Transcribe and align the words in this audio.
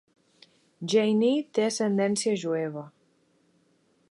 Jayne 0.93 1.29
té 1.57 1.67
ascendència 1.67 2.35
jueva. 2.45 2.89